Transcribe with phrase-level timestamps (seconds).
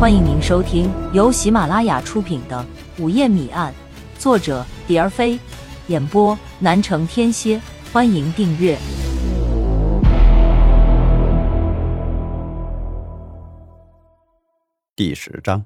[0.00, 2.64] 欢迎您收听由喜马拉雅出品的
[3.02, 3.74] 《午夜谜案》，
[4.22, 5.36] 作者蝶儿飞，
[5.88, 7.60] 演播南城天蝎。
[7.92, 8.78] 欢迎订阅
[14.94, 15.64] 第十章：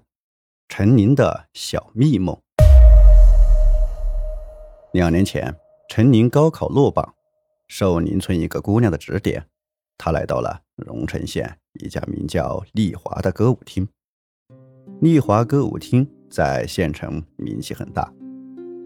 [0.67, 2.35] 陈宁的小蜜梦。
[4.95, 5.55] 两年前，
[5.91, 7.13] 陈宁高考落榜，
[7.69, 9.45] 受邻村一个姑娘的指点，
[9.99, 13.87] 他来到了荣城县一家名叫丽华的歌舞厅。
[15.03, 18.09] 丽华歌舞厅在县城名气很大，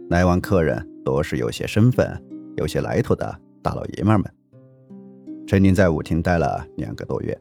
[0.09, 2.11] 来往客人多是有些身份、
[2.57, 4.35] 有些来头的大老爷们们。
[5.47, 7.39] 陈宁在舞厅待了两个多月，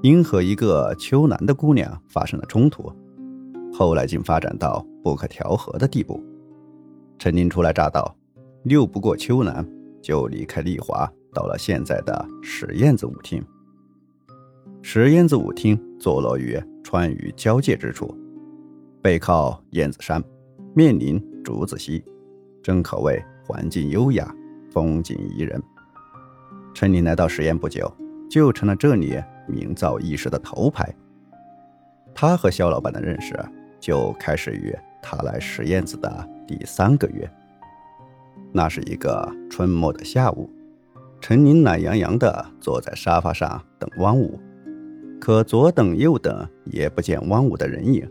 [0.00, 2.92] 因和一个秋兰的姑娘发生了冲突，
[3.72, 6.22] 后来竟发展到不可调和的地步。
[7.18, 8.16] 陈宁初来乍到，
[8.62, 9.68] 拗不过秋兰，
[10.00, 13.44] 就离开丽华，到了现在的石燕子舞厅。
[14.86, 16.62] 石燕子舞厅坐落于。
[16.84, 18.14] 川渝交界之处，
[19.00, 20.22] 背靠燕子山，
[20.74, 22.04] 面临竹子溪，
[22.62, 24.32] 正可谓环境优雅，
[24.70, 25.60] 风景宜人。
[26.74, 27.90] 陈林来到实验不久，
[28.30, 30.94] 就成了这里名噪一时的头牌。
[32.14, 33.34] 他和肖老板的认识
[33.80, 37.28] 就开始于他来石燕子的第三个月。
[38.52, 40.48] 那是一个春末的下午，
[41.22, 44.38] 陈林懒洋洋地坐在沙发上等汪武。
[45.24, 48.06] 可左等右等也不见汪武的人影。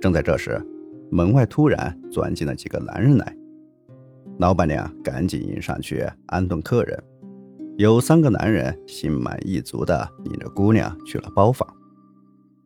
[0.00, 0.58] 正在这时，
[1.10, 3.36] 门外突然钻进了几个男人来。
[4.38, 6.98] 老板娘赶紧迎上去安顿客人。
[7.76, 11.68] 有三个男人心满意足地领着姑娘去了包房。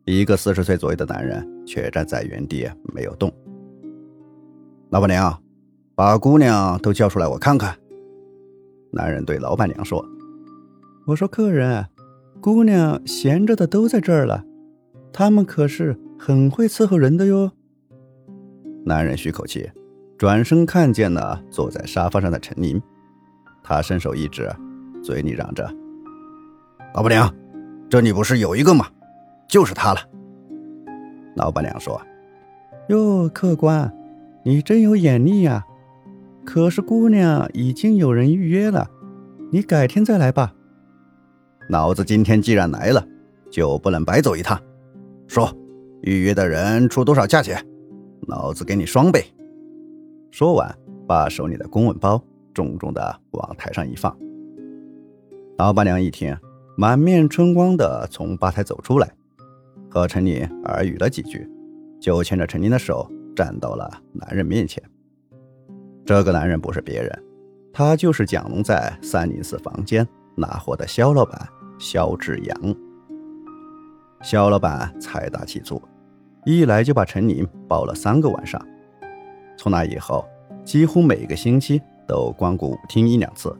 [0.05, 3.29] 一个四十岁左右的男人却站在原地没有动。
[4.91, 5.37] 老板娘，
[5.93, 7.77] 把姑娘都叫出来，我看看。
[8.91, 10.05] 男人对老板娘说
[11.05, 11.85] ：“我说客人。”
[12.39, 14.43] 姑娘闲着的都在这儿了，
[15.11, 17.51] 他们可是很会伺候人的哟。
[18.85, 19.69] 男人吁口气，
[20.17, 22.81] 转身看见了坐在沙发上的陈宁，
[23.63, 24.49] 他伸手一指，
[25.03, 25.69] 嘴里嚷着
[26.95, 27.33] ：“老板娘，
[27.89, 28.87] 这里不是有一个吗？
[29.49, 29.99] 就是他了。”
[31.35, 32.01] 老板娘说
[32.89, 33.93] ：“哟，客官，
[34.43, 35.65] 你真有眼力呀！
[36.45, 38.89] 可是姑娘已经有人预约了，
[39.51, 40.53] 你改天再来吧。”
[41.69, 43.05] 老子今天既然来了，
[43.51, 44.57] 就不能白走一趟。
[45.27, 45.53] 说，
[46.01, 47.61] 预约的人出多少价钱，
[48.27, 49.25] 老子给你双倍。
[50.31, 50.73] 说完，
[51.05, 52.23] 把手里的公文包
[52.53, 54.15] 重重的往台上一放。
[55.57, 56.37] 老板娘一听，
[56.77, 59.11] 满面春光的从吧台走出来，
[59.89, 61.49] 和陈林耳语了几句，
[61.99, 64.81] 就牵着陈林的手站到了男人面前。
[66.05, 67.23] 这个男人不是别人，
[67.73, 71.49] 他就是蒋龙在三零四房间拿货的肖老板。
[71.79, 72.75] 肖志阳，
[74.23, 75.79] 肖老板财大气粗，
[76.43, 78.59] 一来就把陈宁包了三个晚上。
[79.57, 80.25] 从那以后，
[80.63, 83.55] 几乎每个星期都光顾舞厅一两次。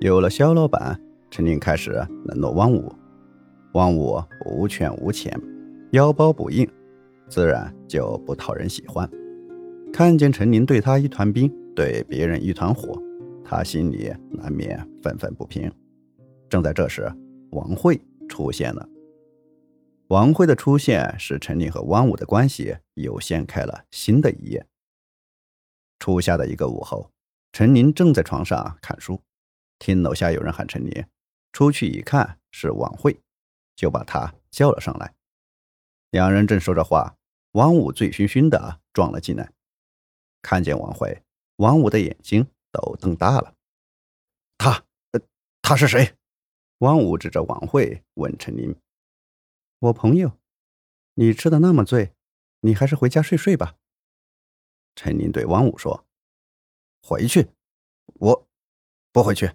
[0.00, 1.00] 有了肖老板，
[1.30, 1.92] 陈宁开始
[2.24, 2.92] 冷落汪武。
[3.74, 5.32] 汪武无权无钱，
[5.92, 6.68] 腰包不硬，
[7.28, 9.08] 自然就不讨人喜欢。
[9.92, 13.00] 看见陈宁对他一团冰，对别人一团火，
[13.44, 15.70] 他心里难免愤愤不平。
[16.48, 17.12] 正在这时，
[17.50, 18.88] 王慧出现了。
[20.08, 24.64] 王慧的出现使陈林和汪武的关系又掀开了新的一页。
[25.98, 27.10] 初夏的一个午后，
[27.52, 29.20] 陈林正在床上看书，
[29.78, 31.04] 听楼下有人喊陈林，
[31.52, 33.18] 出去一看是王慧，
[33.74, 35.14] 就把他叫了上来。
[36.10, 37.16] 两人正说着话，
[37.52, 39.50] 汪武醉醺醺的撞了进来，
[40.42, 41.22] 看见王慧，
[41.56, 43.54] 汪武的眼睛都瞪大了。
[44.56, 45.20] 他，呃，
[45.60, 46.14] 他是谁？
[46.78, 48.76] 汪武指着王慧问陈林
[49.80, 50.32] ：“我朋友，
[51.14, 52.12] 你吃的那么醉，
[52.60, 53.76] 你还是回家睡睡吧。”
[54.94, 56.06] 陈林对汪武说
[57.02, 57.48] ：“回去，
[58.14, 58.46] 我
[59.10, 59.52] 不回去。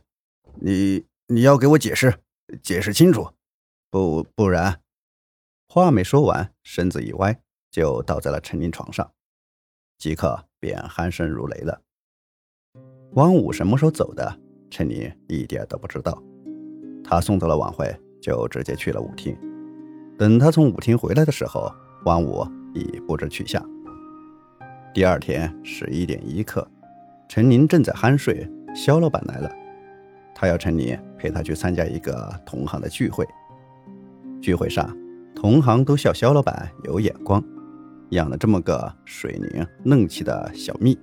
[0.55, 2.19] 你你要给我解释，
[2.63, 3.31] 解释清楚，
[3.91, 4.81] 不不然……”
[5.69, 7.39] 话没说完，身子一歪，
[7.69, 9.13] 就倒在了陈林床上，
[9.99, 11.81] 即刻便鼾声如雷了。
[13.13, 14.41] 汪武什么时候走的？
[14.71, 16.21] 陈林一点都不知道。
[17.11, 19.37] 他送走了王慧，就直接去了舞厅。
[20.17, 21.69] 等他从舞厅回来的时候，
[22.05, 23.61] 王五已不知去向。
[24.93, 26.65] 第二天十一点一刻，
[27.27, 29.51] 陈宁正在酣睡，肖老板来了，
[30.33, 33.27] 他要陈宁陪他去参加一个同行的聚会。
[34.41, 34.97] 聚会上，
[35.35, 37.43] 同行都笑肖老板有眼光，
[38.11, 40.97] 养了这么个水灵嫩气的小蜜。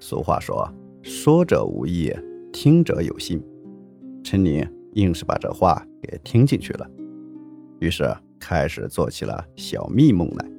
[0.00, 0.66] 俗话说
[1.04, 2.10] ：“说者无意，
[2.54, 3.38] 听者有心。”
[4.24, 4.66] 陈宁。
[4.94, 6.90] 硬是把这话给听进去了，
[7.78, 10.50] 于是开始做起了小蜜梦来，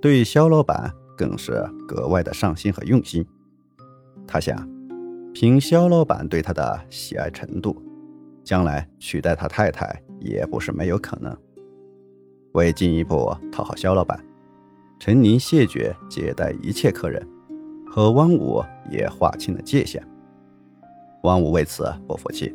[0.00, 3.24] 对肖老板更是格外的上心和用心。
[4.26, 4.68] 他想，
[5.32, 7.76] 凭肖老板对他的喜爱程度，
[8.42, 11.36] 将来取代他太太也不是没有可能。
[12.52, 14.24] 为进一步讨好肖老板，
[14.98, 17.24] 陈宁谢绝接待一切客人，
[17.86, 20.02] 和汪武也划清了界限。
[21.24, 22.54] 汪武为此不服气，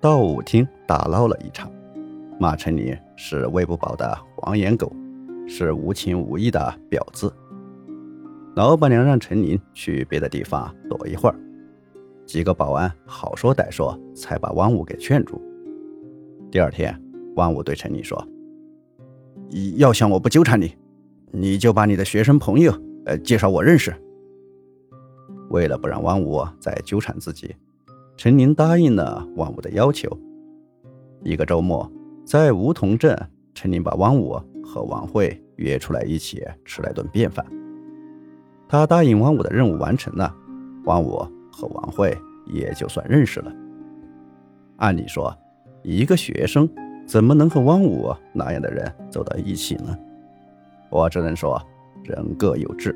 [0.00, 1.70] 到舞厅打闹了一场。
[2.38, 4.92] 骂陈林是喂不饱的黄眼狗，
[5.48, 7.32] 是无情无义的婊子。
[8.54, 11.34] 老板娘让陈林去别的地方躲一会儿，
[12.24, 15.40] 几个保安好说歹说，才把汪武给劝住。
[16.50, 16.96] 第二天，
[17.34, 18.24] 汪武对陈林说
[19.78, 20.76] ：“要想我不纠缠你，
[21.32, 22.72] 你就把你的学生朋友
[23.04, 23.92] 呃介绍我认识。”
[25.50, 27.54] 为了不让汪武再纠缠自己，
[28.18, 30.10] 陈宁答应了汪武的要求。
[31.22, 31.90] 一个周末。
[32.24, 33.16] 在梧桐镇，
[33.54, 37.46] 陈宁把汪武和王慧约出来一起吃了顿便饭。
[38.68, 40.34] 他答应汪武的任务完成了，
[40.84, 43.50] 汪武和王慧也就算认识了。
[44.76, 45.34] 按理说，
[45.82, 46.68] 一个学生
[47.06, 49.96] 怎么能和汪武那样的人走到一起呢？
[50.90, 51.58] 我只能说，
[52.04, 52.94] 人各有志。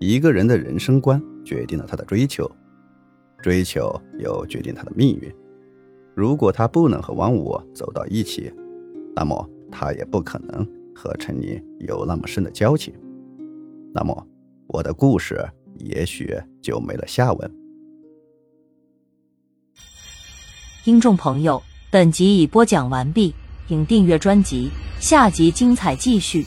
[0.00, 2.50] 一个人的人生观决定了他的追求，
[3.42, 5.32] 追求又决定他的命运。
[6.14, 8.52] 如果他不能和王五走到一起，
[9.14, 12.94] 那么他也不可能和陈宁有那么深的交情，
[13.94, 14.26] 那么
[14.66, 15.46] 我的故事
[15.78, 17.54] 也许就没了下文。
[20.84, 23.34] 听众朋友，本集已播讲完毕，
[23.68, 26.46] 请订阅专辑，下集精彩继续。